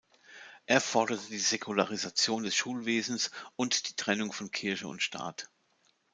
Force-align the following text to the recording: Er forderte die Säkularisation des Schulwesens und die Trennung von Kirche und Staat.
Er 0.65 0.81
forderte 0.81 1.27
die 1.27 1.37
Säkularisation 1.37 2.41
des 2.41 2.55
Schulwesens 2.55 3.29
und 3.55 3.87
die 3.87 3.93
Trennung 3.95 4.33
von 4.33 4.49
Kirche 4.49 4.87
und 4.87 5.03
Staat. 5.03 5.51